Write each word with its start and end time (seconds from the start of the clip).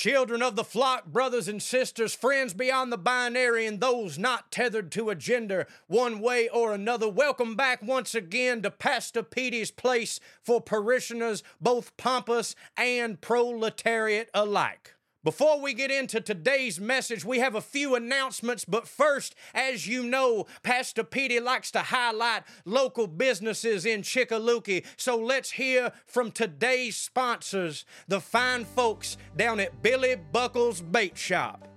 Children 0.00 0.40
of 0.40 0.56
the 0.56 0.64
flock, 0.64 1.04
brothers 1.04 1.46
and 1.46 1.62
sisters, 1.62 2.14
friends 2.14 2.54
beyond 2.54 2.90
the 2.90 2.96
binary, 2.96 3.66
and 3.66 3.80
those 3.80 4.18
not 4.18 4.50
tethered 4.50 4.90
to 4.92 5.10
a 5.10 5.14
gender 5.14 5.66
one 5.88 6.20
way 6.20 6.48
or 6.48 6.72
another, 6.72 7.06
welcome 7.06 7.54
back 7.54 7.82
once 7.82 8.14
again 8.14 8.62
to 8.62 8.70
Pastor 8.70 9.22
Petey's 9.22 9.70
place 9.70 10.18
for 10.42 10.62
parishioners, 10.62 11.42
both 11.60 11.94
pompous 11.98 12.56
and 12.78 13.20
proletariat 13.20 14.30
alike. 14.32 14.94
Before 15.22 15.60
we 15.60 15.74
get 15.74 15.90
into 15.90 16.22
today's 16.22 16.80
message, 16.80 17.26
we 17.26 17.40
have 17.40 17.54
a 17.54 17.60
few 17.60 17.94
announcements. 17.94 18.64
But 18.64 18.88
first, 18.88 19.34
as 19.52 19.86
you 19.86 20.02
know, 20.02 20.46
Pastor 20.62 21.04
Petey 21.04 21.40
likes 21.40 21.70
to 21.72 21.80
highlight 21.80 22.44
local 22.64 23.06
businesses 23.06 23.84
in 23.84 24.00
Chickaluki. 24.00 24.82
So 24.96 25.16
let's 25.18 25.50
hear 25.50 25.92
from 26.06 26.30
today's 26.30 26.96
sponsors, 26.96 27.84
the 28.08 28.18
fine 28.18 28.64
folks 28.64 29.18
down 29.36 29.60
at 29.60 29.82
Billy 29.82 30.16
Buckles 30.16 30.80
Bait 30.80 31.18
Shop. 31.18 31.68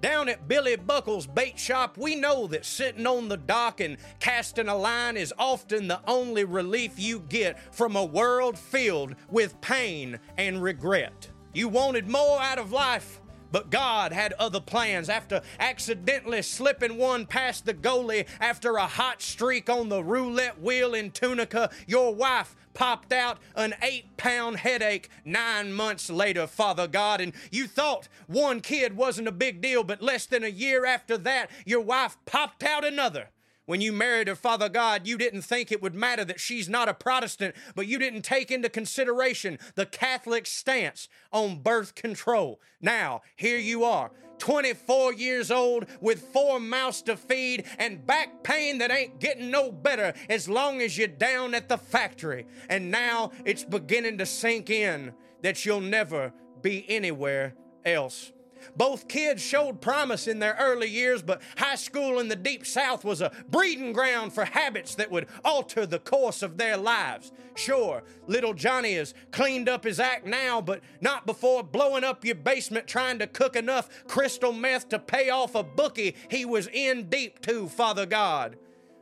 Down 0.00 0.28
at 0.28 0.48
Billy 0.48 0.74
Buckles 0.74 1.28
Bait 1.28 1.56
Shop, 1.56 1.96
we 1.96 2.16
know 2.16 2.48
that 2.48 2.66
sitting 2.66 3.06
on 3.06 3.28
the 3.28 3.36
dock 3.36 3.78
and 3.78 3.98
casting 4.18 4.66
a 4.66 4.76
line 4.76 5.16
is 5.16 5.32
often 5.38 5.86
the 5.86 6.00
only 6.08 6.42
relief 6.42 6.98
you 6.98 7.20
get 7.20 7.72
from 7.72 7.94
a 7.94 8.04
world 8.04 8.58
filled 8.58 9.14
with 9.30 9.60
pain 9.60 10.18
and 10.36 10.60
regret. 10.60 11.28
You 11.54 11.68
wanted 11.68 12.08
more 12.08 12.40
out 12.40 12.58
of 12.58 12.72
life, 12.72 13.20
but 13.50 13.68
God 13.68 14.12
had 14.12 14.32
other 14.34 14.60
plans. 14.60 15.10
After 15.10 15.42
accidentally 15.60 16.40
slipping 16.40 16.96
one 16.96 17.26
past 17.26 17.66
the 17.66 17.74
goalie 17.74 18.26
after 18.40 18.76
a 18.76 18.86
hot 18.86 19.20
streak 19.20 19.68
on 19.68 19.90
the 19.90 20.02
roulette 20.02 20.62
wheel 20.62 20.94
in 20.94 21.10
Tunica, 21.10 21.70
your 21.86 22.14
wife 22.14 22.56
popped 22.72 23.12
out 23.12 23.36
an 23.54 23.74
eight 23.82 24.16
pound 24.16 24.56
headache 24.56 25.10
nine 25.26 25.74
months 25.74 26.08
later, 26.08 26.46
Father 26.46 26.88
God. 26.88 27.20
And 27.20 27.34
you 27.50 27.66
thought 27.66 28.08
one 28.26 28.62
kid 28.62 28.96
wasn't 28.96 29.28
a 29.28 29.32
big 29.32 29.60
deal, 29.60 29.84
but 29.84 30.00
less 30.00 30.24
than 30.24 30.42
a 30.42 30.48
year 30.48 30.86
after 30.86 31.18
that, 31.18 31.50
your 31.66 31.82
wife 31.82 32.16
popped 32.24 32.62
out 32.62 32.82
another. 32.82 33.28
When 33.64 33.80
you 33.80 33.92
married 33.92 34.26
her, 34.26 34.34
Father 34.34 34.68
God, 34.68 35.06
you 35.06 35.16
didn't 35.16 35.42
think 35.42 35.70
it 35.70 35.80
would 35.80 35.94
matter 35.94 36.24
that 36.24 36.40
she's 36.40 36.68
not 36.68 36.88
a 36.88 36.94
Protestant, 36.94 37.54
but 37.76 37.86
you 37.86 37.98
didn't 37.98 38.22
take 38.22 38.50
into 38.50 38.68
consideration 38.68 39.58
the 39.76 39.86
Catholic 39.86 40.46
stance 40.46 41.08
on 41.32 41.62
birth 41.62 41.94
control. 41.94 42.60
Now, 42.80 43.22
here 43.36 43.58
you 43.58 43.84
are, 43.84 44.10
24 44.38 45.14
years 45.14 45.52
old 45.52 45.86
with 46.00 46.20
four 46.32 46.58
mouths 46.58 47.02
to 47.02 47.16
feed 47.16 47.64
and 47.78 48.04
back 48.04 48.42
pain 48.42 48.78
that 48.78 48.90
ain't 48.90 49.20
getting 49.20 49.52
no 49.52 49.70
better 49.70 50.12
as 50.28 50.48
long 50.48 50.80
as 50.82 50.98
you're 50.98 51.06
down 51.06 51.54
at 51.54 51.68
the 51.68 51.78
factory. 51.78 52.46
And 52.68 52.90
now 52.90 53.30
it's 53.44 53.62
beginning 53.62 54.18
to 54.18 54.26
sink 54.26 54.70
in 54.70 55.12
that 55.42 55.64
you'll 55.64 55.80
never 55.80 56.32
be 56.60 56.84
anywhere 56.88 57.54
else. 57.84 58.32
Both 58.76 59.08
kids 59.08 59.42
showed 59.42 59.80
promise 59.80 60.26
in 60.26 60.38
their 60.38 60.56
early 60.58 60.88
years, 60.88 61.22
but 61.22 61.42
high 61.56 61.76
school 61.76 62.18
in 62.18 62.28
the 62.28 62.36
deep 62.36 62.66
south 62.66 63.04
was 63.04 63.20
a 63.20 63.32
breeding 63.48 63.92
ground 63.92 64.32
for 64.32 64.44
habits 64.44 64.94
that 64.96 65.10
would 65.10 65.26
alter 65.44 65.86
the 65.86 65.98
course 65.98 66.42
of 66.42 66.58
their 66.58 66.76
lives. 66.76 67.32
Sure, 67.54 68.02
little 68.26 68.54
Johnny 68.54 68.94
has 68.94 69.14
cleaned 69.30 69.68
up 69.68 69.84
his 69.84 70.00
act 70.00 70.26
now, 70.26 70.60
but 70.60 70.80
not 71.00 71.26
before 71.26 71.62
blowing 71.62 72.04
up 72.04 72.24
your 72.24 72.34
basement 72.34 72.86
trying 72.86 73.18
to 73.18 73.26
cook 73.26 73.56
enough 73.56 73.88
crystal 74.06 74.52
meth 74.52 74.88
to 74.88 74.98
pay 74.98 75.30
off 75.30 75.54
a 75.54 75.62
bookie 75.62 76.16
he 76.30 76.44
was 76.44 76.68
in 76.72 77.08
deep 77.08 77.40
to, 77.42 77.68
Father 77.68 78.06
God. 78.06 78.56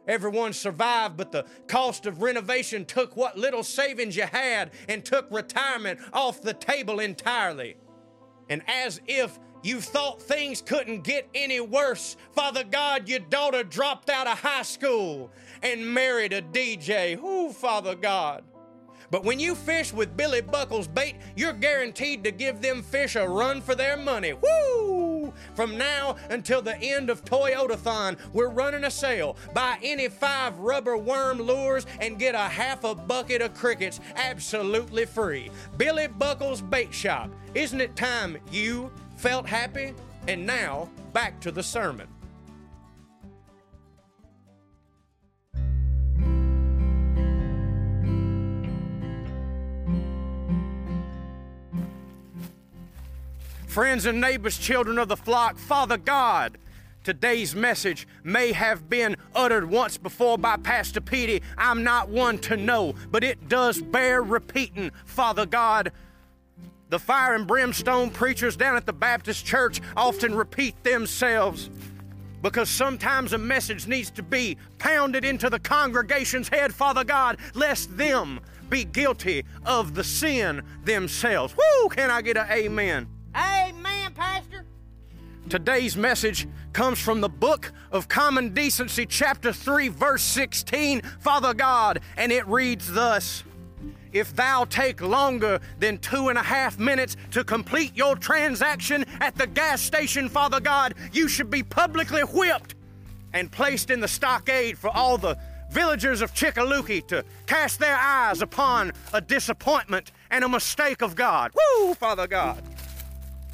Everyone 0.08 0.52
survived, 0.52 1.16
but 1.16 1.30
the 1.30 1.44
cost 1.68 2.06
of 2.06 2.22
renovation 2.22 2.84
took 2.84 3.16
what 3.16 3.38
little 3.38 3.62
savings 3.62 4.16
you 4.16 4.24
had 4.24 4.72
and 4.88 5.04
took 5.04 5.30
retirement 5.30 6.00
off 6.12 6.42
the 6.42 6.54
table 6.54 6.98
entirely. 6.98 7.76
And 8.48 8.62
as 8.66 9.00
if 9.06 9.38
you 9.62 9.80
thought 9.80 10.22
things 10.22 10.62
couldn't 10.62 11.02
get 11.02 11.28
any 11.34 11.60
worse. 11.60 12.16
Father 12.32 12.64
God, 12.64 13.08
your 13.08 13.18
daughter 13.18 13.62
dropped 13.62 14.08
out 14.08 14.26
of 14.26 14.38
high 14.38 14.62
school 14.62 15.30
and 15.62 15.94
married 15.94 16.32
a 16.32 16.42
DJ. 16.42 17.18
Who, 17.18 17.52
Father 17.52 17.94
God? 17.94 18.44
But 19.10 19.24
when 19.24 19.40
you 19.40 19.54
fish 19.54 19.92
with 19.92 20.16
Billy 20.16 20.40
Buckles 20.40 20.86
bait, 20.86 21.16
you're 21.34 21.52
guaranteed 21.52 22.22
to 22.24 22.30
give 22.30 22.62
them 22.62 22.82
fish 22.82 23.16
a 23.16 23.28
run 23.28 23.60
for 23.60 23.74
their 23.74 23.96
money. 23.96 24.34
Woo! 24.34 25.32
From 25.54 25.76
now 25.76 26.16
until 26.30 26.62
the 26.62 26.78
end 26.78 27.10
of 27.10 27.24
Toyotathon, 27.24 28.18
we're 28.32 28.48
running 28.50 28.84
a 28.84 28.90
sale. 28.90 29.36
Buy 29.52 29.78
any 29.82 30.08
five 30.08 30.58
rubber 30.58 30.96
worm 30.96 31.38
lures 31.38 31.86
and 32.00 32.18
get 32.18 32.34
a 32.34 32.38
half 32.38 32.84
a 32.84 32.94
bucket 32.94 33.42
of 33.42 33.54
crickets 33.54 34.00
absolutely 34.14 35.06
free. 35.06 35.50
Billy 35.76 36.06
Buckles 36.06 36.62
Bait 36.62 36.94
Shop. 36.94 37.30
Isn't 37.54 37.80
it 37.80 37.96
time 37.96 38.38
you 38.52 38.92
felt 39.20 39.46
happy, 39.46 39.92
and 40.28 40.46
now 40.46 40.88
back 41.12 41.38
to 41.40 41.52
the 41.52 41.62
sermon. 41.62 42.08
Friends 53.66 54.06
and 54.06 54.22
neighbors, 54.22 54.56
children 54.56 54.98
of 54.98 55.08
the 55.08 55.16
flock, 55.18 55.58
Father 55.58 55.98
God, 55.98 56.56
today's 57.04 57.54
message 57.54 58.08
may 58.24 58.52
have 58.52 58.88
been 58.88 59.16
uttered 59.34 59.68
once 59.68 59.98
before 59.98 60.38
by 60.38 60.56
Pastor 60.56 61.02
Petey. 61.02 61.42
I'm 61.58 61.84
not 61.84 62.08
one 62.08 62.38
to 62.38 62.56
know, 62.56 62.94
but 63.10 63.22
it 63.22 63.50
does 63.50 63.82
bear 63.82 64.22
repeating, 64.22 64.90
Father 65.04 65.44
God. 65.44 65.92
The 66.90 66.98
fire 66.98 67.36
and 67.36 67.46
brimstone 67.46 68.10
preachers 68.10 68.56
down 68.56 68.76
at 68.76 68.84
the 68.84 68.92
Baptist 68.92 69.46
church 69.46 69.80
often 69.96 70.34
repeat 70.34 70.82
themselves 70.82 71.70
because 72.42 72.68
sometimes 72.68 73.32
a 73.32 73.38
message 73.38 73.86
needs 73.86 74.10
to 74.10 74.24
be 74.24 74.56
pounded 74.78 75.24
into 75.24 75.48
the 75.48 75.60
congregation's 75.60 76.48
head, 76.48 76.74
Father 76.74 77.04
God, 77.04 77.36
lest 77.54 77.96
them 77.96 78.40
be 78.68 78.84
guilty 78.84 79.44
of 79.64 79.94
the 79.94 80.02
sin 80.02 80.62
themselves. 80.84 81.54
Woo! 81.56 81.88
Can 81.90 82.10
I 82.10 82.22
get 82.22 82.36
an 82.36 82.50
amen? 82.50 83.06
Amen, 83.36 84.12
Pastor. 84.12 84.64
Today's 85.48 85.96
message 85.96 86.48
comes 86.72 86.98
from 86.98 87.20
the 87.20 87.28
book 87.28 87.72
of 87.92 88.08
Common 88.08 88.52
Decency, 88.52 89.06
chapter 89.06 89.52
3, 89.52 89.88
verse 89.88 90.22
16, 90.22 91.02
Father 91.20 91.54
God, 91.54 92.00
and 92.16 92.32
it 92.32 92.46
reads 92.48 92.92
thus. 92.92 93.44
If 94.12 94.34
thou 94.34 94.64
take 94.64 95.00
longer 95.00 95.60
than 95.78 95.98
two 95.98 96.28
and 96.28 96.38
a 96.38 96.42
half 96.42 96.78
minutes 96.78 97.16
to 97.32 97.44
complete 97.44 97.96
your 97.96 98.16
transaction 98.16 99.04
at 99.20 99.36
the 99.36 99.46
gas 99.46 99.80
station, 99.80 100.28
Father 100.28 100.60
God, 100.60 100.94
you 101.12 101.28
should 101.28 101.50
be 101.50 101.62
publicly 101.62 102.22
whipped 102.22 102.74
and 103.32 103.50
placed 103.50 103.90
in 103.90 104.00
the 104.00 104.08
stockade 104.08 104.76
for 104.76 104.90
all 104.90 105.16
the 105.16 105.38
villagers 105.70 106.20
of 106.20 106.34
Chickaluki 106.34 107.06
to 107.06 107.24
cast 107.46 107.78
their 107.78 107.96
eyes 107.96 108.42
upon 108.42 108.92
a 109.12 109.20
disappointment 109.20 110.10
and 110.30 110.42
a 110.42 110.48
mistake 110.48 111.02
of 111.02 111.14
God. 111.14 111.52
Woo, 111.54 111.94
Father 111.94 112.26
God. 112.26 112.62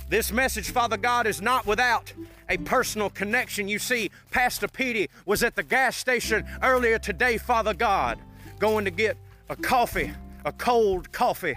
This 0.08 0.32
message, 0.32 0.70
Father 0.70 0.96
God, 0.96 1.26
is 1.26 1.42
not 1.42 1.66
without 1.66 2.12
a 2.48 2.56
personal 2.58 3.10
connection. 3.10 3.68
You 3.68 3.78
see, 3.78 4.10
Pastor 4.30 4.68
Petey 4.68 5.10
was 5.26 5.42
at 5.42 5.56
the 5.56 5.62
gas 5.62 5.96
station 5.96 6.46
earlier 6.62 6.98
today, 6.98 7.36
Father 7.36 7.74
God, 7.74 8.18
going 8.58 8.84
to 8.84 8.90
get 8.90 9.18
a 9.50 9.56
coffee 9.56 10.12
a 10.46 10.52
cold 10.52 11.12
coffee. 11.12 11.56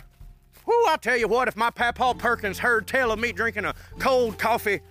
Whoo, 0.66 0.86
I 0.88 0.98
tell 0.98 1.16
you 1.16 1.28
what, 1.28 1.48
if 1.48 1.56
my 1.56 1.70
Paul 1.70 2.16
Perkins 2.16 2.60
heard 2.60 2.88
tell 2.88 3.12
of 3.12 3.20
me 3.20 3.32
drinking 3.32 3.66
a 3.66 3.76
cold 4.00 4.38
coffee, 4.38 4.82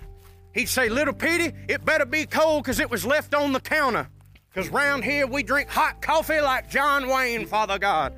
he'd 0.54 0.68
say, 0.68 0.88
Little 0.88 1.12
Petey, 1.12 1.52
it 1.68 1.84
better 1.84 2.06
be 2.06 2.24
cold 2.24 2.62
because 2.62 2.80
it 2.80 2.88
was 2.88 3.04
left 3.04 3.34
on 3.34 3.52
the 3.52 3.60
counter. 3.60 4.08
Because 4.48 4.70
round 4.70 5.04
here 5.04 5.26
we 5.26 5.42
drink 5.42 5.68
hot 5.68 6.00
coffee 6.00 6.40
like 6.40 6.70
John 6.70 7.08
Wayne, 7.08 7.44
Father 7.44 7.78
God. 7.78 8.14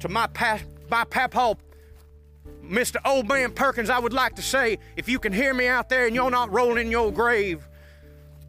To 0.00 0.08
my, 0.08 0.26
pa- 0.26 0.60
my 0.90 1.04
Paul, 1.04 1.58
Mr. 2.64 2.96
Old 3.04 3.28
Man 3.28 3.52
Perkins, 3.52 3.88
I 3.88 3.98
would 3.98 4.12
like 4.12 4.34
to 4.36 4.42
say, 4.42 4.78
if 4.96 5.08
you 5.08 5.18
can 5.18 5.32
hear 5.32 5.54
me 5.54 5.68
out 5.68 5.88
there 5.88 6.06
and 6.06 6.14
you're 6.14 6.30
not 6.30 6.52
rolling 6.52 6.86
in 6.86 6.90
your 6.90 7.12
grave, 7.12 7.66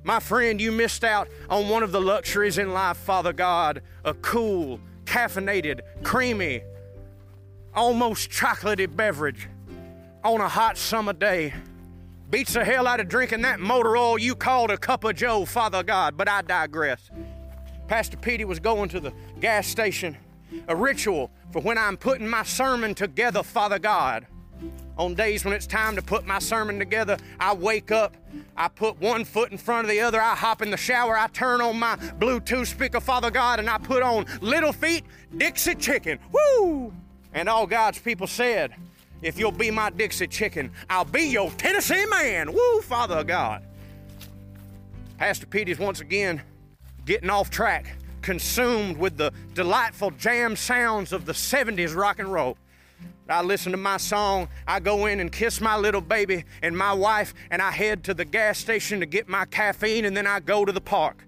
my 0.03 0.19
friend, 0.19 0.59
you 0.59 0.71
missed 0.71 1.03
out 1.03 1.27
on 1.47 1.69
one 1.69 1.83
of 1.83 1.91
the 1.91 2.01
luxuries 2.01 2.57
in 2.57 2.73
life, 2.73 2.97
Father 2.97 3.33
God, 3.33 3.81
a 4.03 4.15
cool, 4.15 4.79
caffeinated, 5.11 5.81
creamy, 6.03 6.63
almost 7.73 8.29
chocolatey 8.29 8.87
beverage 8.95 9.49
on 10.23 10.39
a 10.39 10.47
hot 10.47 10.77
summer 10.77 11.11
day. 11.11 11.53
Beats 12.29 12.53
the 12.53 12.63
hell 12.63 12.87
out 12.87 13.01
of 13.01 13.09
drinking 13.09 13.41
that 13.41 13.59
motor 13.59 13.97
oil 13.97 14.17
you 14.17 14.35
called 14.35 14.71
a 14.71 14.77
cup 14.77 15.03
of 15.03 15.17
joe, 15.17 15.43
Father 15.43 15.83
God, 15.83 16.15
but 16.15 16.29
I 16.29 16.41
digress. 16.41 17.11
Pastor 17.89 18.15
Petey 18.15 18.45
was 18.45 18.61
going 18.61 18.87
to 18.87 19.01
the 19.01 19.11
gas 19.41 19.67
station, 19.67 20.15
a 20.69 20.75
ritual 20.75 21.29
for 21.51 21.61
when 21.61 21.77
I'm 21.77 21.97
putting 21.97 22.27
my 22.29 22.43
sermon 22.43 22.95
together, 22.95 23.43
Father 23.43 23.79
God. 23.79 24.25
On 24.97 25.13
days 25.13 25.45
when 25.45 25.53
it's 25.53 25.67
time 25.67 25.95
to 25.95 26.01
put 26.01 26.25
my 26.25 26.39
sermon 26.39 26.77
together, 26.77 27.17
I 27.39 27.53
wake 27.53 27.91
up, 27.91 28.15
I 28.55 28.67
put 28.67 28.99
one 28.99 29.25
foot 29.25 29.51
in 29.51 29.57
front 29.57 29.85
of 29.85 29.89
the 29.89 30.01
other, 30.01 30.21
I 30.21 30.35
hop 30.35 30.61
in 30.61 30.69
the 30.69 30.77
shower, 30.77 31.17
I 31.17 31.27
turn 31.27 31.61
on 31.61 31.79
my 31.79 31.95
Bluetooth 31.95 32.67
speaker, 32.67 32.99
Father 32.99 33.31
God, 33.31 33.59
and 33.59 33.69
I 33.69 33.77
put 33.77 34.03
on 34.03 34.25
Little 34.41 34.73
Feat 34.73 35.05
Dixie 35.35 35.75
Chicken. 35.75 36.19
Woo! 36.31 36.93
And 37.33 37.47
all 37.47 37.65
God's 37.65 37.99
people 37.99 38.27
said, 38.27 38.75
If 39.21 39.39
you'll 39.39 39.51
be 39.51 39.71
my 39.71 39.89
Dixie 39.89 40.27
chicken, 40.27 40.71
I'll 40.89 41.05
be 41.05 41.23
your 41.23 41.49
Tennessee 41.51 42.05
man. 42.07 42.51
Woo, 42.51 42.81
Father 42.81 43.23
God. 43.23 43.63
Pastor 45.17 45.45
Petey's 45.45 45.79
once 45.79 46.01
again 46.01 46.41
getting 47.05 47.29
off 47.29 47.49
track, 47.49 47.95
consumed 48.21 48.97
with 48.97 49.17
the 49.17 49.31
delightful 49.53 50.11
jam 50.11 50.55
sounds 50.55 51.13
of 51.13 51.25
the 51.25 51.33
70s 51.33 51.95
rock 51.95 52.19
and 52.19 52.31
roll. 52.31 52.57
I 53.31 53.41
listen 53.41 53.71
to 53.71 53.77
my 53.77 53.97
song, 53.97 54.49
I 54.67 54.79
go 54.79 55.05
in 55.05 55.19
and 55.19 55.31
kiss 55.31 55.61
my 55.61 55.77
little 55.77 56.01
baby 56.01 56.43
and 56.61 56.77
my 56.77 56.93
wife, 56.93 57.33
and 57.49 57.61
I 57.61 57.71
head 57.71 58.03
to 58.05 58.13
the 58.13 58.25
gas 58.25 58.59
station 58.59 58.99
to 58.99 59.05
get 59.05 59.27
my 59.27 59.45
caffeine, 59.45 60.05
and 60.05 60.15
then 60.15 60.27
I 60.27 60.39
go 60.39 60.65
to 60.65 60.71
the 60.71 60.81
park. 60.81 61.25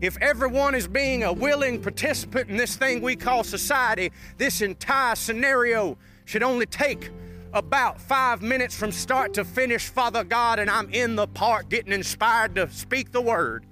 If 0.00 0.16
everyone 0.18 0.74
is 0.76 0.86
being 0.86 1.24
a 1.24 1.32
willing 1.32 1.82
participant 1.82 2.48
in 2.48 2.56
this 2.56 2.76
thing 2.76 3.02
we 3.02 3.16
call 3.16 3.42
society, 3.42 4.12
this 4.36 4.62
entire 4.62 5.16
scenario 5.16 5.98
should 6.24 6.44
only 6.44 6.66
take 6.66 7.10
about 7.52 8.00
five 8.00 8.42
minutes 8.42 8.76
from 8.76 8.92
start 8.92 9.34
to 9.34 9.44
finish, 9.44 9.88
Father 9.88 10.22
God, 10.22 10.58
and 10.58 10.70
I'm 10.70 10.88
in 10.90 11.16
the 11.16 11.26
park 11.26 11.68
getting 11.68 11.92
inspired 11.92 12.54
to 12.54 12.70
speak 12.70 13.10
the 13.10 13.20
word. 13.20 13.64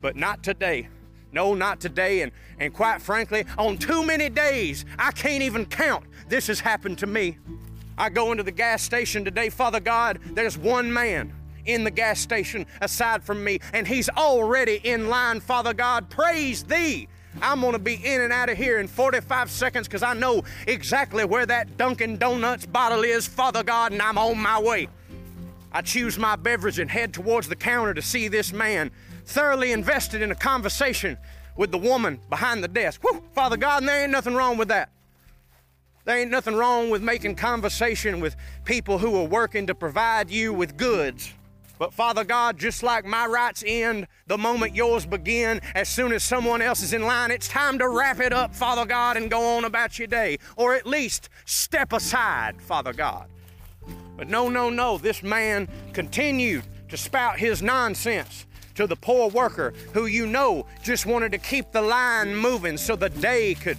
But 0.00 0.16
not 0.16 0.42
today. 0.42 0.88
No, 1.34 1.52
not 1.52 1.80
today. 1.80 2.22
And, 2.22 2.30
and 2.60 2.72
quite 2.72 3.02
frankly, 3.02 3.44
on 3.58 3.76
too 3.76 4.06
many 4.06 4.30
days, 4.30 4.84
I 4.98 5.10
can't 5.10 5.42
even 5.42 5.66
count. 5.66 6.04
This 6.28 6.46
has 6.46 6.60
happened 6.60 6.98
to 6.98 7.06
me. 7.08 7.38
I 7.98 8.08
go 8.08 8.30
into 8.30 8.44
the 8.44 8.52
gas 8.52 8.82
station 8.82 9.24
today, 9.24 9.50
Father 9.50 9.80
God, 9.80 10.20
there's 10.30 10.56
one 10.56 10.92
man 10.92 11.32
in 11.66 11.82
the 11.82 11.90
gas 11.90 12.20
station 12.20 12.66
aside 12.80 13.24
from 13.24 13.42
me, 13.42 13.58
and 13.72 13.86
he's 13.86 14.08
already 14.10 14.80
in 14.84 15.08
line, 15.08 15.40
Father 15.40 15.74
God. 15.74 16.08
Praise 16.08 16.62
thee. 16.62 17.08
I'm 17.42 17.60
gonna 17.60 17.78
be 17.80 17.94
in 17.94 18.20
and 18.20 18.32
out 18.32 18.48
of 18.48 18.56
here 18.56 18.78
in 18.78 18.86
45 18.86 19.50
seconds 19.50 19.88
because 19.88 20.02
I 20.02 20.14
know 20.14 20.44
exactly 20.68 21.24
where 21.24 21.46
that 21.46 21.76
Dunkin' 21.76 22.18
Donuts 22.18 22.66
bottle 22.66 23.02
is, 23.02 23.26
Father 23.26 23.64
God, 23.64 23.92
and 23.92 24.00
I'm 24.00 24.18
on 24.18 24.38
my 24.38 24.60
way. 24.60 24.88
I 25.72 25.82
choose 25.82 26.16
my 26.16 26.36
beverage 26.36 26.78
and 26.78 26.88
head 26.88 27.12
towards 27.12 27.48
the 27.48 27.56
counter 27.56 27.94
to 27.94 28.02
see 28.02 28.28
this 28.28 28.52
man 28.52 28.92
thoroughly 29.24 29.72
invested 29.72 30.22
in 30.22 30.30
a 30.30 30.34
conversation 30.34 31.16
with 31.56 31.70
the 31.70 31.78
woman 31.78 32.20
behind 32.28 32.62
the 32.64 32.68
desk. 32.68 33.02
Father 33.34 33.56
God, 33.56 33.82
and 33.82 33.88
there 33.88 34.02
ain't 34.02 34.12
nothing 34.12 34.34
wrong 34.34 34.56
with 34.56 34.68
that. 34.68 34.90
There 36.04 36.18
ain't 36.18 36.30
nothing 36.30 36.54
wrong 36.54 36.90
with 36.90 37.02
making 37.02 37.36
conversation 37.36 38.20
with 38.20 38.36
people 38.64 38.98
who 38.98 39.16
are 39.16 39.24
working 39.24 39.66
to 39.68 39.74
provide 39.74 40.30
you 40.30 40.52
with 40.52 40.76
goods. 40.76 41.32
But 41.78 41.92
Father 41.92 42.24
God, 42.24 42.58
just 42.58 42.82
like 42.82 43.04
my 43.04 43.26
rights 43.26 43.64
end 43.66 44.06
the 44.26 44.38
moment 44.38 44.76
yours 44.76 45.06
begin, 45.06 45.60
as 45.74 45.88
soon 45.88 46.12
as 46.12 46.22
someone 46.22 46.62
else 46.62 46.82
is 46.82 46.92
in 46.92 47.02
line, 47.02 47.30
it's 47.30 47.48
time 47.48 47.78
to 47.78 47.88
wrap 47.88 48.20
it 48.20 48.32
up, 48.32 48.54
Father 48.54 48.84
God, 48.84 49.16
and 49.16 49.30
go 49.30 49.56
on 49.56 49.64
about 49.64 49.98
your 49.98 50.06
day. 50.06 50.38
Or 50.56 50.74
at 50.74 50.86
least 50.86 51.30
step 51.46 51.92
aside, 51.92 52.60
Father 52.60 52.92
God. 52.92 53.26
But 54.16 54.28
no, 54.28 54.48
no, 54.48 54.70
no, 54.70 54.98
this 54.98 55.22
man 55.22 55.68
continued 55.92 56.64
to 56.90 56.96
spout 56.96 57.38
his 57.38 57.60
nonsense 57.60 58.46
to 58.74 58.86
the 58.86 58.96
poor 58.96 59.28
worker 59.30 59.72
who 59.92 60.06
you 60.06 60.26
know 60.26 60.66
just 60.82 61.06
wanted 61.06 61.32
to 61.32 61.38
keep 61.38 61.72
the 61.72 61.82
line 61.82 62.34
moving 62.34 62.76
so 62.76 62.96
the 62.96 63.08
day 63.10 63.54
could 63.54 63.78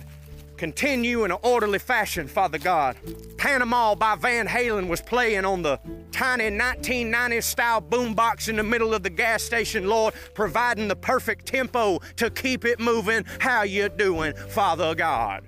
continue 0.58 1.26
in 1.26 1.32
an 1.32 1.38
orderly 1.44 1.80
fashion, 1.80 2.28
Father 2.28 2.58
God. 2.58 2.96
Panama 3.38 3.96
by 3.96 4.16
Van 4.16 4.48
Halen 4.48 4.88
was 4.88 5.02
playing 5.02 5.46
on 5.46 5.62
the 5.62 5.80
tiny 6.12 6.46
1990s 6.46 7.44
style 7.44 7.82
boombox 7.82 8.50
in 8.50 8.56
the 8.56 8.64
middle 8.64 8.94
of 8.94 9.04
the 9.04 9.10
gas 9.10 9.44
station, 9.44 9.88
Lord, 9.88 10.14
providing 10.34 10.88
the 10.88 10.96
perfect 10.96 11.46
tempo 11.46 12.00
to 12.18 12.30
keep 12.30 12.66
it 12.66 12.80
moving. 12.80 13.26
How 13.40 13.64
you 13.64 13.90
doing, 13.90 14.34
Father 14.34 14.96
God? 14.96 15.44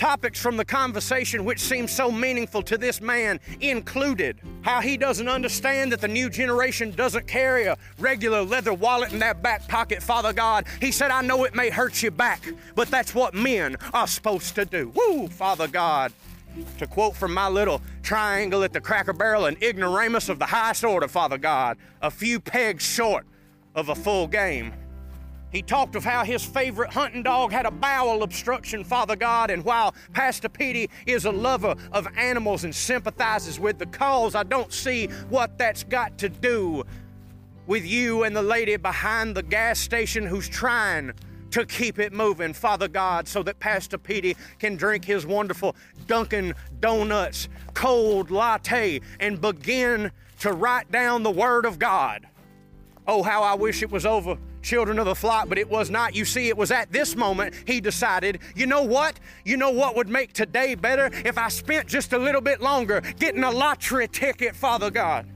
Topics 0.00 0.40
from 0.40 0.56
the 0.56 0.64
conversation 0.64 1.44
which 1.44 1.60
seem 1.60 1.86
so 1.86 2.10
meaningful 2.10 2.62
to 2.62 2.78
this 2.78 3.02
man 3.02 3.38
included 3.60 4.40
how 4.62 4.80
he 4.80 4.96
doesn't 4.96 5.28
understand 5.28 5.92
that 5.92 6.00
the 6.00 6.08
new 6.08 6.30
generation 6.30 6.90
doesn't 6.92 7.26
carry 7.26 7.64
a 7.66 7.76
regular 7.98 8.40
leather 8.40 8.72
wallet 8.72 9.12
in 9.12 9.18
their 9.18 9.34
back 9.34 9.68
pocket, 9.68 10.02
Father 10.02 10.32
God. 10.32 10.64
He 10.80 10.90
said, 10.90 11.10
I 11.10 11.20
know 11.20 11.44
it 11.44 11.54
may 11.54 11.68
hurt 11.68 12.02
your 12.02 12.12
back, 12.12 12.40
but 12.74 12.90
that's 12.90 13.14
what 13.14 13.34
men 13.34 13.76
are 13.92 14.06
supposed 14.06 14.54
to 14.54 14.64
do. 14.64 14.90
Woo, 14.94 15.28
Father 15.28 15.68
God. 15.68 16.14
To 16.78 16.86
quote 16.86 17.14
from 17.14 17.34
my 17.34 17.50
little 17.50 17.82
triangle 18.02 18.64
at 18.64 18.72
the 18.72 18.80
Cracker 18.80 19.12
Barrel, 19.12 19.44
an 19.44 19.58
ignoramus 19.60 20.30
of 20.30 20.38
the 20.38 20.46
highest 20.46 20.82
order, 20.82 21.08
Father 21.08 21.36
God, 21.36 21.76
a 22.00 22.10
few 22.10 22.40
pegs 22.40 22.82
short 22.82 23.26
of 23.74 23.90
a 23.90 23.94
full 23.94 24.26
game. 24.26 24.72
He 25.50 25.62
talked 25.62 25.96
of 25.96 26.04
how 26.04 26.24
his 26.24 26.44
favorite 26.44 26.92
hunting 26.92 27.22
dog 27.22 27.50
had 27.50 27.66
a 27.66 27.70
bowel 27.70 28.22
obstruction, 28.22 28.84
Father 28.84 29.16
God, 29.16 29.50
and 29.50 29.64
while 29.64 29.94
Pastor 30.12 30.48
Petey 30.48 30.88
is 31.06 31.24
a 31.24 31.32
lover 31.32 31.74
of 31.92 32.06
animals 32.16 32.64
and 32.64 32.74
sympathizes 32.74 33.58
with 33.58 33.78
the 33.78 33.86
cause, 33.86 34.34
I 34.34 34.44
don't 34.44 34.72
see 34.72 35.06
what 35.28 35.58
that's 35.58 35.82
got 35.84 36.18
to 36.18 36.28
do 36.28 36.84
with 37.66 37.84
you 37.84 38.22
and 38.24 38.34
the 38.34 38.42
lady 38.42 38.76
behind 38.76 39.36
the 39.36 39.42
gas 39.42 39.78
station 39.80 40.24
who's 40.24 40.48
trying 40.48 41.12
to 41.50 41.66
keep 41.66 41.98
it 41.98 42.12
moving, 42.12 42.52
Father 42.52 42.86
God, 42.86 43.26
so 43.26 43.42
that 43.42 43.58
Pastor 43.58 43.98
Petey 43.98 44.36
can 44.60 44.76
drink 44.76 45.04
his 45.04 45.26
wonderful 45.26 45.74
Dunkin' 46.06 46.54
Donuts 46.78 47.48
cold 47.74 48.30
latte 48.30 49.00
and 49.18 49.40
begin 49.40 50.12
to 50.40 50.52
write 50.52 50.90
down 50.92 51.24
the 51.24 51.30
Word 51.30 51.64
of 51.64 51.80
God. 51.80 52.28
Oh, 53.08 53.24
how 53.24 53.42
I 53.42 53.54
wish 53.54 53.82
it 53.82 53.90
was 53.90 54.06
over 54.06 54.38
children 54.62 54.98
of 54.98 55.06
the 55.06 55.14
flock, 55.14 55.48
but 55.48 55.58
it 55.58 55.68
was 55.68 55.90
not. 55.90 56.14
You 56.14 56.24
see, 56.24 56.48
it 56.48 56.56
was 56.56 56.70
at 56.70 56.92
this 56.92 57.16
moment 57.16 57.54
he 57.66 57.80
decided, 57.80 58.40
you 58.54 58.66
know 58.66 58.82
what? 58.82 59.18
You 59.44 59.56
know 59.56 59.70
what 59.70 59.96
would 59.96 60.08
make 60.08 60.32
today 60.32 60.74
better 60.74 61.10
if 61.24 61.38
I 61.38 61.48
spent 61.48 61.88
just 61.88 62.12
a 62.12 62.18
little 62.18 62.40
bit 62.40 62.60
longer 62.60 63.00
getting 63.18 63.44
a 63.44 63.50
lottery 63.50 64.08
ticket, 64.08 64.54
Father 64.54 64.90
God. 64.90 65.26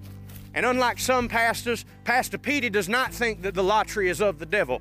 And 0.55 0.65
unlike 0.65 0.99
some 0.99 1.29
pastors, 1.29 1.85
Pastor 2.05 2.38
Petey 2.38 2.71
does 2.71 2.88
not 2.88 3.12
think 3.12 3.43
that 3.43 3.55
the 3.55 3.65
lottery 3.65 4.09
is 4.09 4.21
of 4.21 4.38
the 4.38 4.47
devil. 4.47 4.81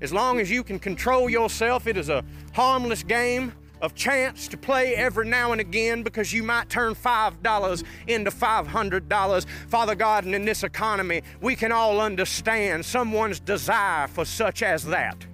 As 0.00 0.12
long 0.12 0.40
as 0.40 0.50
you 0.50 0.62
can 0.62 0.78
control 0.78 1.28
yourself, 1.28 1.86
it 1.86 1.96
is 1.96 2.08
a 2.08 2.24
harmless 2.52 3.02
game 3.02 3.52
of 3.80 3.94
chance 3.94 4.48
to 4.48 4.56
play 4.56 4.94
every 4.94 5.26
now 5.26 5.52
and 5.52 5.60
again 5.60 6.02
because 6.02 6.32
you 6.32 6.42
might 6.42 6.68
turn 6.68 6.94
$5 6.94 7.84
into 8.06 8.30
$500. 8.30 9.46
Father 9.68 9.94
God, 9.94 10.24
and 10.24 10.34
in 10.34 10.44
this 10.44 10.64
economy, 10.64 11.22
we 11.40 11.56
can 11.56 11.72
all 11.72 12.00
understand 12.00 12.84
someone's 12.84 13.40
desire 13.40 14.08
for 14.08 14.24
such 14.24 14.62
as 14.62 14.84
that. 14.86 15.26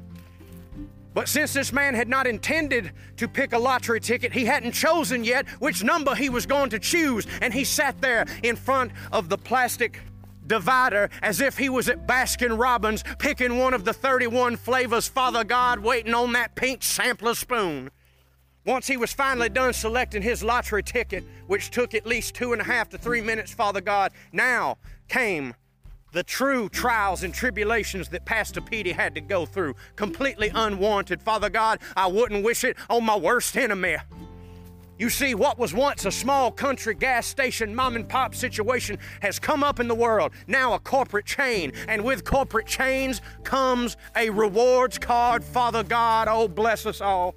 But 1.15 1.29
since 1.29 1.53
this 1.53 1.73
man 1.73 1.95
had 1.95 2.09
not 2.09 2.27
intended 2.27 2.91
to 3.19 3.29
pick 3.29 3.53
a 3.53 3.59
lottery 3.59 4.01
ticket, 4.01 4.33
he 4.33 4.45
hadn't 4.45 4.73
chosen 4.73 5.23
yet 5.23 5.49
which 5.61 5.85
number 5.85 6.15
he 6.15 6.29
was 6.29 6.45
going 6.45 6.71
to 6.71 6.81
choose, 6.81 7.27
and 7.41 7.55
he 7.55 7.63
sat 7.63 8.01
there 8.01 8.27
in 8.43 8.57
front 8.57 8.91
of 9.13 9.29
the 9.29 9.39
plastic 9.39 10.01
divider 10.47 11.09
as 11.23 11.41
if 11.41 11.57
he 11.57 11.69
was 11.69 11.89
at 11.89 12.07
Baskin 12.07 12.59
Robbins 12.59 13.05
picking 13.19 13.59
one 13.59 13.75
of 13.75 13.85
the 13.85 13.93
31 13.93 14.57
flavors, 14.57 15.09
Father 15.09 15.45
God, 15.45 15.79
waiting 15.79 16.15
on 16.15 16.33
that 16.33 16.57
pink 16.57 16.83
sampler 16.83 17.35
spoon. 17.35 17.91
Once 18.67 18.87
he 18.87 18.97
was 18.97 19.13
finally 19.13 19.49
done 19.49 19.73
selecting 19.73 20.23
his 20.23 20.43
lottery 20.43 20.83
ticket, 20.83 21.23
which 21.47 21.71
took 21.71 21.95
at 21.95 22.07
least 22.07 22.35
two 22.35 22.53
and 22.53 22.63
a 22.63 22.65
half 22.65 22.89
to 22.89 22.97
three 22.97 23.21
minutes, 23.21 23.53
Father 23.53 23.81
God, 23.81 24.11
now 24.33 24.79
came 25.09 25.55
the 26.13 26.23
true 26.23 26.69
trials 26.69 27.25
and 27.25 27.35
tribulations 27.35 28.09
that 28.09 28.25
Pastor 28.25 28.61
Petey 28.61 28.93
had 28.93 29.15
to 29.17 29.21
go 29.21 29.45
through, 29.45 29.75
completely 29.97 30.51
unwarranted. 30.55 31.21
Father 31.21 31.51
God, 31.51 31.81
I 31.97 32.07
wouldn't 32.07 32.45
wish 32.45 32.65
it 32.65 32.77
on 32.89 33.05
my 33.05 33.17
worst 33.17 33.57
enemy. 33.57 33.97
You 34.97 35.11
see, 35.11 35.35
what 35.35 35.59
was 35.59 35.75
once 35.75 36.05
a 36.05 36.13
small 36.13 36.53
country 36.53 36.95
gas 36.95 37.27
station 37.27 37.75
mom 37.75 37.97
and 37.97 38.09
pop 38.09 38.33
situation 38.33 38.97
has 39.21 39.41
come 39.41 39.65
up 39.65 39.81
in 39.81 39.89
the 39.89 39.95
world, 39.95 40.33
now 40.47 40.73
a 40.73 40.79
corporate 40.79 41.27
chain. 41.27 41.73
And 41.89 42.05
with 42.05 42.25
corporate 42.25 42.69
chains 42.69 43.21
comes 43.43 43.97
a 44.17 44.31
rewards 44.31 44.99
card. 44.99 45.43
Father 45.43 45.83
God, 45.83 46.29
oh, 46.31 46.47
bless 46.47 46.87
us 46.87 47.01
all. 47.01 47.35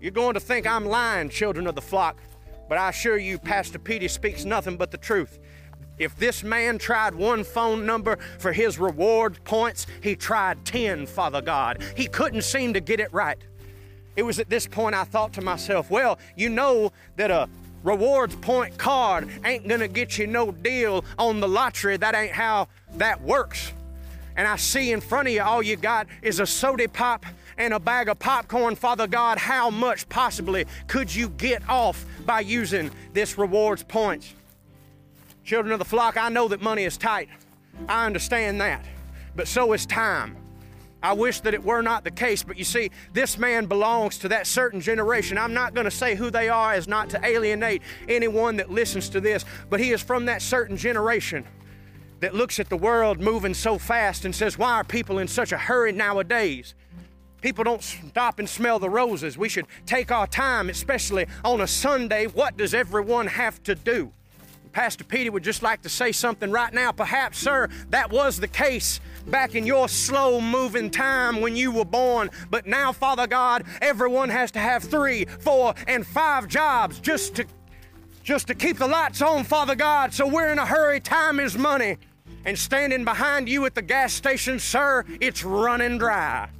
You're 0.00 0.12
going 0.12 0.34
to 0.34 0.40
think 0.40 0.66
I'm 0.66 0.86
lying, 0.86 1.28
children 1.28 1.66
of 1.66 1.74
the 1.74 1.82
flock, 1.82 2.18
but 2.68 2.78
I 2.78 2.90
assure 2.90 3.18
you, 3.18 3.38
Pastor 3.38 3.78
Petey 3.78 4.08
speaks 4.08 4.44
nothing 4.44 4.76
but 4.76 4.90
the 4.90 4.98
truth. 4.98 5.38
If 5.98 6.16
this 6.16 6.44
man 6.44 6.78
tried 6.78 7.14
one 7.14 7.42
phone 7.42 7.84
number 7.84 8.18
for 8.38 8.52
his 8.52 8.78
reward 8.78 9.42
points, 9.42 9.86
he 10.00 10.14
tried 10.14 10.64
10, 10.64 11.06
Father 11.06 11.40
God. 11.40 11.82
He 11.96 12.06
couldn't 12.06 12.42
seem 12.42 12.74
to 12.74 12.80
get 12.80 13.00
it 13.00 13.12
right. 13.12 13.38
It 14.14 14.22
was 14.22 14.38
at 14.38 14.48
this 14.48 14.66
point 14.66 14.94
I 14.94 15.04
thought 15.04 15.32
to 15.34 15.40
myself, 15.40 15.90
well, 15.90 16.18
you 16.36 16.48
know 16.48 16.92
that 17.16 17.30
a 17.30 17.48
rewards 17.82 18.36
point 18.36 18.76
card 18.78 19.28
ain't 19.44 19.66
gonna 19.66 19.88
get 19.88 20.18
you 20.18 20.26
no 20.26 20.52
deal 20.52 21.04
on 21.18 21.40
the 21.40 21.48
lottery. 21.48 21.96
That 21.96 22.14
ain't 22.14 22.32
how 22.32 22.68
that 22.94 23.20
works. 23.22 23.72
And 24.36 24.46
I 24.46 24.56
see 24.56 24.92
in 24.92 25.00
front 25.00 25.28
of 25.28 25.34
you 25.34 25.42
all 25.42 25.62
you 25.62 25.76
got 25.76 26.06
is 26.22 26.38
a 26.38 26.46
soda 26.46 26.88
pop 26.88 27.26
and 27.58 27.74
a 27.74 27.80
bag 27.80 28.08
of 28.08 28.18
popcorn, 28.18 28.76
Father 28.76 29.06
God, 29.06 29.36
how 29.36 29.68
much 29.68 30.08
possibly 30.08 30.64
could 30.86 31.14
you 31.14 31.28
get 31.30 31.68
off 31.68 32.06
by 32.24 32.40
using 32.40 32.90
this 33.12 33.36
rewards 33.36 33.82
points? 33.82 34.32
Children 35.44 35.72
of 35.72 35.78
the 35.78 35.84
flock, 35.84 36.16
I 36.16 36.28
know 36.28 36.48
that 36.48 36.62
money 36.62 36.84
is 36.84 36.96
tight. 36.96 37.28
I 37.88 38.06
understand 38.06 38.60
that. 38.60 38.84
But 39.34 39.48
so 39.48 39.72
is 39.72 39.86
time. 39.86 40.36
I 41.02 41.12
wish 41.12 41.40
that 41.40 41.54
it 41.54 41.62
were 41.62 41.80
not 41.80 42.02
the 42.02 42.10
case, 42.10 42.42
but 42.42 42.56
you 42.56 42.64
see, 42.64 42.90
this 43.12 43.38
man 43.38 43.66
belongs 43.66 44.18
to 44.18 44.28
that 44.28 44.46
certain 44.46 44.80
generation. 44.80 45.38
I'm 45.38 45.54
not 45.54 45.74
going 45.74 45.84
to 45.84 45.92
say 45.92 46.16
who 46.16 46.30
they 46.30 46.48
are 46.48 46.72
as 46.72 46.88
not 46.88 47.10
to 47.10 47.24
alienate 47.24 47.82
anyone 48.08 48.56
that 48.56 48.70
listens 48.70 49.08
to 49.10 49.20
this, 49.20 49.44
but 49.70 49.78
he 49.78 49.92
is 49.92 50.02
from 50.02 50.26
that 50.26 50.42
certain 50.42 50.76
generation 50.76 51.44
that 52.20 52.34
looks 52.34 52.58
at 52.58 52.68
the 52.68 52.76
world 52.76 53.20
moving 53.20 53.54
so 53.54 53.78
fast 53.78 54.24
and 54.24 54.34
says, 54.34 54.58
Why 54.58 54.72
are 54.72 54.84
people 54.84 55.18
in 55.18 55.28
such 55.28 55.52
a 55.52 55.58
hurry 55.58 55.92
nowadays? 55.92 56.74
People 57.40 57.64
don't 57.64 57.82
stop 57.82 58.38
and 58.38 58.48
smell 58.48 58.78
the 58.78 58.90
roses. 58.90 59.38
We 59.38 59.48
should 59.48 59.66
take 59.86 60.10
our 60.10 60.26
time, 60.26 60.68
especially 60.68 61.26
on 61.44 61.60
a 61.60 61.66
Sunday. 61.66 62.26
What 62.26 62.56
does 62.56 62.74
everyone 62.74 63.28
have 63.28 63.62
to 63.64 63.74
do? 63.74 64.12
Pastor 64.72 65.04
Petey 65.04 65.30
would 65.30 65.42
just 65.42 65.62
like 65.62 65.82
to 65.82 65.88
say 65.88 66.12
something 66.12 66.50
right 66.50 66.72
now. 66.72 66.92
Perhaps, 66.92 67.38
sir, 67.38 67.68
that 67.90 68.10
was 68.10 68.38
the 68.38 68.48
case 68.48 69.00
back 69.26 69.54
in 69.54 69.66
your 69.66 69.88
slow 69.88 70.40
moving 70.40 70.90
time 70.90 71.40
when 71.40 71.56
you 71.56 71.72
were 71.72 71.84
born. 71.84 72.30
But 72.50 72.66
now, 72.66 72.92
Father 72.92 73.26
God, 73.26 73.64
everyone 73.80 74.28
has 74.28 74.50
to 74.52 74.58
have 74.58 74.84
three, 74.84 75.24
four, 75.24 75.74
and 75.86 76.06
five 76.06 76.48
jobs 76.48 77.00
just 77.00 77.36
to 77.36 77.46
just 78.22 78.46
to 78.48 78.54
keep 78.54 78.76
the 78.76 78.86
lights 78.86 79.22
on, 79.22 79.42
Father 79.42 79.74
God. 79.74 80.12
So 80.12 80.26
we're 80.26 80.52
in 80.52 80.58
a 80.58 80.66
hurry. 80.66 81.00
Time 81.00 81.40
is 81.40 81.56
money. 81.56 81.96
And 82.44 82.58
standing 82.58 83.02
behind 83.02 83.48
you 83.48 83.64
at 83.64 83.74
the 83.74 83.80
gas 83.80 84.12
station, 84.12 84.58
sir, 84.58 85.04
it's 85.18 85.42
running 85.44 85.96
dry. 85.96 86.50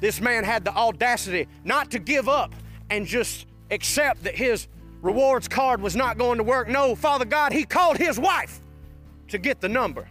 This 0.00 0.20
man 0.20 0.44
had 0.44 0.64
the 0.64 0.74
audacity 0.74 1.48
not 1.64 1.90
to 1.92 1.98
give 1.98 2.28
up 2.28 2.54
and 2.90 3.06
just 3.06 3.46
accept 3.70 4.24
that 4.24 4.34
his 4.34 4.68
rewards 5.02 5.48
card 5.48 5.80
was 5.80 5.96
not 5.96 6.18
going 6.18 6.38
to 6.38 6.44
work. 6.44 6.68
No, 6.68 6.94
Father 6.94 7.24
God, 7.24 7.52
he 7.52 7.64
called 7.64 7.96
his 7.96 8.18
wife 8.18 8.60
to 9.28 9.38
get 9.38 9.60
the 9.60 9.68
number. 9.68 10.08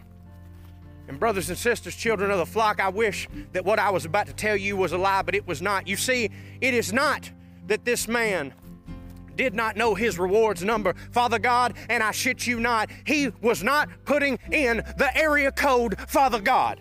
And, 1.08 1.20
brothers 1.20 1.48
and 1.48 1.56
sisters, 1.56 1.94
children 1.94 2.30
of 2.30 2.38
the 2.38 2.46
flock, 2.46 2.80
I 2.80 2.88
wish 2.88 3.28
that 3.52 3.64
what 3.64 3.78
I 3.78 3.90
was 3.90 4.04
about 4.04 4.26
to 4.26 4.32
tell 4.32 4.56
you 4.56 4.76
was 4.76 4.92
a 4.92 4.98
lie, 4.98 5.22
but 5.22 5.34
it 5.34 5.46
was 5.46 5.62
not. 5.62 5.86
You 5.86 5.96
see, 5.96 6.30
it 6.60 6.74
is 6.74 6.92
not 6.92 7.30
that 7.68 7.84
this 7.84 8.08
man 8.08 8.52
did 9.36 9.54
not 9.54 9.76
know 9.76 9.94
his 9.94 10.18
rewards 10.18 10.64
number, 10.64 10.94
Father 11.12 11.38
God, 11.38 11.74
and 11.88 12.02
I 12.02 12.10
shit 12.10 12.46
you 12.46 12.58
not, 12.58 12.90
he 13.04 13.28
was 13.40 13.62
not 13.62 13.88
putting 14.04 14.38
in 14.50 14.78
the 14.96 15.10
area 15.14 15.52
code, 15.52 15.98
Father 16.08 16.40
God. 16.40 16.80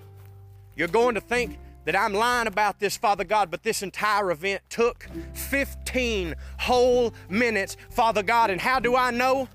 You're 0.76 0.88
going 0.88 1.16
to 1.16 1.22
think 1.22 1.58
that 1.86 1.96
I'm 1.96 2.13
lying 2.13 2.48
about 2.48 2.80
this, 2.80 2.98
Father 2.98 3.24
God, 3.24 3.50
but 3.50 3.63
this 3.63 3.82
entire 3.82 4.32
event 4.32 4.62
took 4.70 5.08
15 5.34 6.36
whole 6.60 7.13
minutes, 7.30 7.77
Father 7.92 8.24
God. 8.24 8.50
And 8.50 8.60
how 8.60 8.80
do 8.80 8.96
I 8.96 9.12
know? 9.12 9.48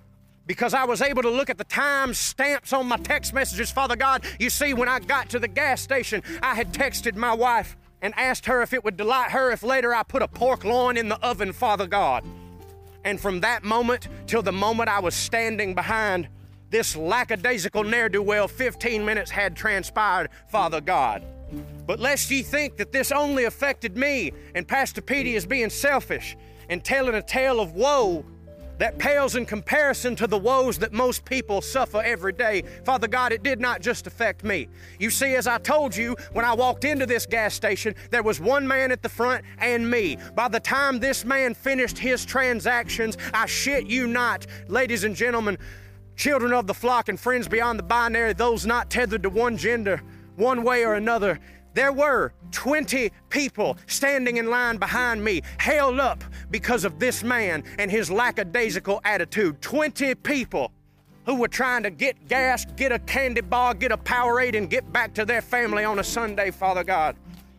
Because 0.46 0.74
I 0.74 0.84
was 0.84 1.02
able 1.02 1.22
to 1.22 1.30
look 1.30 1.50
at 1.50 1.58
the 1.58 1.64
time 1.64 2.14
stamps 2.14 2.72
on 2.72 2.86
my 2.86 2.96
text 2.96 3.34
messages, 3.34 3.70
Father 3.70 3.96
God. 3.96 4.24
You 4.38 4.50
see, 4.50 4.74
when 4.74 4.88
I 4.88 5.00
got 5.00 5.28
to 5.30 5.38
the 5.38 5.48
gas 5.48 5.80
station, 5.80 6.22
I 6.42 6.54
had 6.54 6.72
texted 6.72 7.14
my 7.14 7.34
wife 7.34 7.76
and 8.02 8.14
asked 8.16 8.46
her 8.46 8.62
if 8.62 8.72
it 8.72 8.82
would 8.84 8.96
delight 8.96 9.30
her 9.30 9.50
if 9.50 9.62
later 9.62 9.94
I 9.94 10.02
put 10.02 10.22
a 10.22 10.28
pork 10.28 10.64
loin 10.64 10.96
in 10.96 11.08
the 11.08 11.20
oven, 11.24 11.52
Father 11.52 11.86
God. 11.86 12.24
And 13.04 13.20
from 13.20 13.40
that 13.40 13.64
moment 13.64 14.08
till 14.26 14.42
the 14.42 14.52
moment 14.52 14.88
I 14.88 15.00
was 15.00 15.14
standing 15.14 15.74
behind 15.74 16.28
this 16.70 16.96
lackadaisical 16.96 17.84
ne'er 17.84 18.08
do 18.08 18.22
well, 18.22 18.46
15 18.46 19.04
minutes 19.04 19.30
had 19.30 19.56
transpired, 19.56 20.30
Father 20.48 20.80
God. 20.80 21.24
But 21.90 21.98
lest 21.98 22.30
ye 22.30 22.44
think 22.44 22.76
that 22.76 22.92
this 22.92 23.10
only 23.10 23.46
affected 23.46 23.96
me 23.96 24.30
and 24.54 24.68
Pastor 24.68 25.00
Petey 25.00 25.34
is 25.34 25.44
being 25.44 25.70
selfish 25.70 26.36
and 26.68 26.84
telling 26.84 27.16
a 27.16 27.20
tale 27.20 27.58
of 27.58 27.72
woe 27.72 28.24
that 28.78 28.96
pales 28.96 29.34
in 29.34 29.44
comparison 29.44 30.14
to 30.14 30.28
the 30.28 30.38
woes 30.38 30.78
that 30.78 30.92
most 30.92 31.24
people 31.24 31.60
suffer 31.60 32.00
every 32.00 32.32
day. 32.32 32.62
Father 32.84 33.08
God, 33.08 33.32
it 33.32 33.42
did 33.42 33.60
not 33.60 33.80
just 33.80 34.06
affect 34.06 34.44
me. 34.44 34.68
You 35.00 35.10
see, 35.10 35.34
as 35.34 35.48
I 35.48 35.58
told 35.58 35.96
you, 35.96 36.14
when 36.32 36.44
I 36.44 36.52
walked 36.52 36.84
into 36.84 37.06
this 37.06 37.26
gas 37.26 37.54
station, 37.54 37.96
there 38.10 38.22
was 38.22 38.38
one 38.38 38.68
man 38.68 38.92
at 38.92 39.02
the 39.02 39.08
front 39.08 39.44
and 39.58 39.90
me. 39.90 40.16
By 40.36 40.46
the 40.46 40.60
time 40.60 41.00
this 41.00 41.24
man 41.24 41.54
finished 41.54 41.98
his 41.98 42.24
transactions, 42.24 43.18
I 43.34 43.46
shit 43.46 43.88
you 43.88 44.06
not, 44.06 44.46
ladies 44.68 45.02
and 45.02 45.16
gentlemen, 45.16 45.58
children 46.14 46.52
of 46.52 46.68
the 46.68 46.74
flock 46.74 47.08
and 47.08 47.18
friends 47.18 47.48
beyond 47.48 47.80
the 47.80 47.82
binary, 47.82 48.32
those 48.32 48.64
not 48.64 48.90
tethered 48.90 49.24
to 49.24 49.28
one 49.28 49.56
gender, 49.56 50.00
one 50.36 50.62
way 50.62 50.84
or 50.84 50.94
another, 50.94 51.40
there 51.74 51.92
were 51.92 52.32
20 52.50 53.10
people 53.28 53.76
standing 53.86 54.38
in 54.38 54.50
line 54.50 54.76
behind 54.76 55.22
me, 55.22 55.42
held 55.58 56.00
up 56.00 56.24
because 56.50 56.84
of 56.84 56.98
this 56.98 57.22
man 57.22 57.62
and 57.78 57.90
his 57.90 58.10
lackadaisical 58.10 59.00
attitude. 59.04 59.60
20 59.62 60.14
people 60.16 60.72
who 61.26 61.36
were 61.36 61.48
trying 61.48 61.82
to 61.82 61.90
get 61.90 62.28
gas, 62.28 62.64
get 62.76 62.92
a 62.92 62.98
candy 62.98 63.40
bar, 63.40 63.74
get 63.74 63.92
a 63.92 63.96
Powerade, 63.96 64.56
and 64.56 64.68
get 64.68 64.90
back 64.92 65.14
to 65.14 65.24
their 65.24 65.42
family 65.42 65.84
on 65.84 65.98
a 65.98 66.04
Sunday, 66.04 66.50
Father 66.50 66.82
God. 66.82 67.16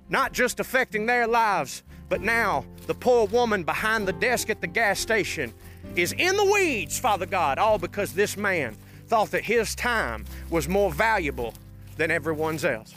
Not 0.10 0.34
just 0.34 0.60
affecting 0.60 1.06
their 1.06 1.25
lives, 1.25 1.84
but 2.10 2.22
now 2.22 2.65
the 2.88 2.94
poor 2.94 3.27
woman 3.27 3.63
behind 3.63 4.08
the 4.08 4.13
desk 4.13 4.50
at 4.50 4.60
the 4.60 4.68
gas 4.68 5.00
station 5.00 5.53
is 5.96 6.12
in 6.13 6.36
the 6.36 6.44
weeds, 6.44 7.00
Father 7.00 7.25
God, 7.25 7.58
all 7.58 7.77
because 7.77 8.13
this 8.13 8.36
man 8.36 8.75
thought 9.08 9.32
that 9.32 9.44
his 9.44 9.75
time 9.75 10.25
was 10.50 10.68
more 10.68 10.91
valuable 10.91 11.53
than 11.96 12.12
everyone's 12.12 12.65
else. 12.65 12.94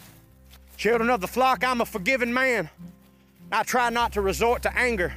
Children 0.76 1.10
of 1.10 1.20
the 1.20 1.28
flock, 1.28 1.64
I'm 1.64 1.80
a 1.80 1.86
forgiving 1.86 2.32
man. 2.32 2.68
I 3.52 3.62
try 3.62 3.90
not 3.90 4.12
to 4.14 4.20
resort 4.20 4.62
to 4.62 4.76
anger, 4.76 5.12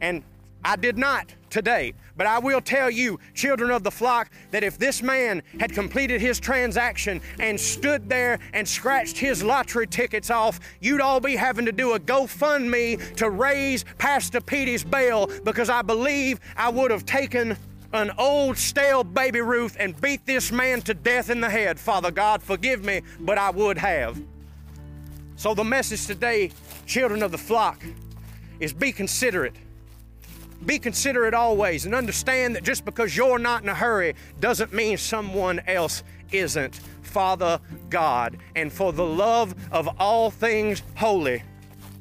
and 0.00 0.22
I 0.64 0.76
did 0.76 0.98
not 0.98 1.34
today. 1.50 1.94
But 2.16 2.26
I 2.26 2.38
will 2.38 2.60
tell 2.60 2.90
you, 2.90 3.18
children 3.34 3.70
of 3.70 3.82
the 3.82 3.90
flock, 3.90 4.30
that 4.50 4.62
if 4.62 4.78
this 4.78 5.02
man 5.02 5.42
had 5.60 5.72
completed 5.72 6.20
his 6.20 6.38
transaction 6.38 7.20
and 7.38 7.58
stood 7.58 8.08
there 8.08 8.38
and 8.52 8.66
scratched 8.68 9.16
his 9.18 9.42
lottery 9.42 9.86
tickets 9.86 10.30
off, 10.30 10.60
you'd 10.80 11.00
all 11.00 11.20
be 11.20 11.36
having 11.36 11.64
to 11.66 11.72
do 11.72 11.94
a 11.94 12.00
GoFundMe 12.00 13.16
to 13.16 13.30
raise 13.30 13.84
Pastor 13.98 14.40
Petey's 14.40 14.84
bail 14.84 15.28
because 15.44 15.70
I 15.70 15.82
believe 15.82 16.40
I 16.56 16.68
would 16.68 16.90
have 16.90 17.06
taken 17.06 17.56
an 17.92 18.10
old 18.18 18.58
stale 18.58 19.04
baby 19.04 19.40
Ruth 19.40 19.76
and 19.78 19.98
beat 20.00 20.26
this 20.26 20.50
man 20.50 20.82
to 20.82 20.94
death 20.94 21.30
in 21.30 21.40
the 21.40 21.50
head. 21.50 21.78
Father 21.78 22.10
God, 22.10 22.42
forgive 22.42 22.84
me, 22.84 23.02
but 23.20 23.38
I 23.38 23.50
would 23.50 23.78
have. 23.78 24.20
So, 25.36 25.54
the 25.54 25.64
message 25.64 26.06
today, 26.06 26.50
children 26.86 27.22
of 27.22 27.32
the 27.32 27.38
flock, 27.38 27.82
is 28.60 28.72
be 28.72 28.92
considerate. 28.92 29.56
Be 30.64 30.78
considerate 30.78 31.34
always 31.34 31.86
and 31.86 31.94
understand 31.94 32.56
that 32.56 32.62
just 32.62 32.84
because 32.84 33.16
you're 33.16 33.38
not 33.38 33.62
in 33.62 33.68
a 33.68 33.74
hurry 33.74 34.14
doesn't 34.40 34.72
mean 34.72 34.96
someone 34.96 35.60
else 35.66 36.02
isn't. 36.32 36.80
Father 37.02 37.60
God, 37.90 38.38
and 38.56 38.72
for 38.72 38.92
the 38.92 39.04
love 39.04 39.54
of 39.70 39.88
all 40.00 40.30
things 40.30 40.82
holy, 40.96 41.42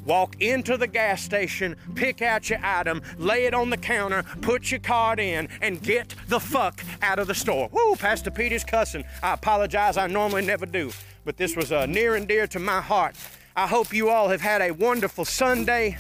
walk 0.06 0.42
into 0.42 0.78
the 0.78 0.88
gas 0.88 1.24
station, 1.24 1.76
pick 1.96 2.22
out 2.22 2.50
your 2.50 2.60
item, 2.64 3.02
lay 3.18 3.46
it 3.46 3.54
on 3.54 3.70
the 3.70 3.78
counter, 3.78 4.24
put 4.42 4.72
your 4.72 4.80
card 4.80 5.20
in, 5.20 5.50
and 5.62 5.82
get 5.82 6.16
the 6.28 6.40
fuck 6.40 6.84
out 7.02 7.20
of 7.20 7.28
the 7.28 7.36
store. 7.36 7.70
Woo, 7.72 7.96
Pastor 7.96 8.32
Peter's 8.32 8.64
cussing. 8.64 9.04
I 9.22 9.34
apologize, 9.34 9.98
I 9.98 10.08
normally 10.08 10.46
never 10.46 10.66
do 10.66 10.92
but 11.26 11.38
this 11.38 11.56
was 11.56 11.72
uh, 11.72 11.86
near 11.86 12.16
and 12.16 12.28
dear 12.28 12.48
to 12.48 12.60
my 12.60 12.82
heart. 12.82 13.16
I 13.56 13.68
hope 13.68 13.94
you 13.94 14.10
all 14.10 14.30
have 14.30 14.42
had 14.42 14.62
a 14.62 14.72
wonderful 14.72 15.26
Sunday. 15.26 15.98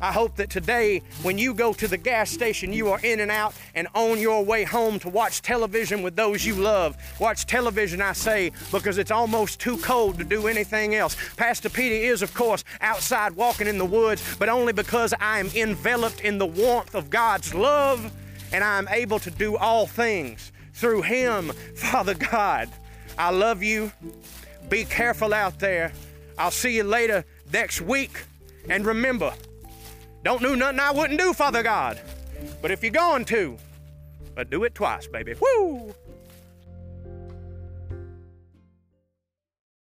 I 0.00 0.12
hope 0.12 0.36
that 0.36 0.48
today, 0.48 1.02
when 1.22 1.36
you 1.36 1.52
go 1.52 1.72
to 1.74 1.86
the 1.86 1.96
gas 1.96 2.30
station, 2.30 2.72
you 2.72 2.88
are 2.88 3.00
in 3.00 3.20
and 3.20 3.30
out 3.30 3.54
and 3.74 3.86
on 3.94 4.18
your 4.18 4.44
way 4.44 4.64
home 4.64 4.98
to 5.00 5.08
watch 5.08 5.42
television 5.42 6.02
with 6.02 6.16
those 6.16 6.44
you 6.46 6.54
love. 6.54 6.96
Watch 7.20 7.46
television, 7.46 8.00
I 8.00 8.12
say, 8.12 8.52
because 8.72 8.98
it's 8.98 9.10
almost 9.10 9.60
too 9.60 9.76
cold 9.78 10.18
to 10.18 10.24
do 10.24 10.46
anything 10.46 10.94
else. 10.94 11.16
Pastor 11.36 11.68
Petey 11.68 12.04
is, 12.04 12.22
of 12.22 12.32
course, 12.32 12.64
outside 12.80 13.32
walking 13.32 13.66
in 13.66 13.78
the 13.78 13.84
woods, 13.84 14.36
but 14.38 14.48
only 14.48 14.72
because 14.72 15.12
I 15.20 15.38
am 15.38 15.48
enveloped 15.54 16.22
in 16.22 16.38
the 16.38 16.46
warmth 16.46 16.94
of 16.94 17.10
God's 17.10 17.54
love 17.54 18.10
and 18.52 18.64
I 18.64 18.78
am 18.78 18.88
able 18.88 19.18
to 19.20 19.30
do 19.30 19.56
all 19.56 19.86
things 19.86 20.52
through 20.74 21.02
Him, 21.02 21.48
Father 21.76 22.14
God. 22.14 22.68
I 23.18 23.30
love 23.30 23.62
you. 23.62 23.92
Be 24.68 24.84
careful 24.84 25.34
out 25.34 25.58
there. 25.58 25.92
I'll 26.38 26.50
see 26.50 26.76
you 26.76 26.84
later 26.84 27.24
next 27.52 27.80
week. 27.80 28.24
And 28.68 28.86
remember, 28.86 29.34
don't 30.22 30.42
do 30.42 30.56
nothing 30.56 30.80
I 30.80 30.90
wouldn't 30.90 31.18
do, 31.18 31.32
Father 31.32 31.62
God. 31.62 32.00
But 32.62 32.70
if 32.70 32.82
you're 32.82 32.92
going 32.92 33.24
to, 33.26 33.56
but 34.34 34.50
do 34.50 34.64
it 34.64 34.74
twice, 34.74 35.06
baby. 35.06 35.34
Woo! 35.40 35.94